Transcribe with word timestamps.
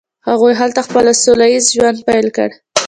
هغوی 0.27 0.53
هلته 0.61 0.79
خپل 0.87 1.05
سوله 1.23 1.45
ایز 1.51 1.65
ژوند 1.75 1.99
پیل 2.07 2.27
کړ. 2.35 2.49